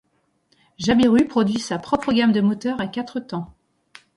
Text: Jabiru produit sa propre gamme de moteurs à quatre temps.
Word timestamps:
Jabiru 0.79 1.27
produit 1.27 1.59
sa 1.59 1.77
propre 1.77 2.11
gamme 2.11 2.31
de 2.31 2.41
moteurs 2.41 2.81
à 2.81 2.87
quatre 2.87 3.19
temps. 3.19 3.53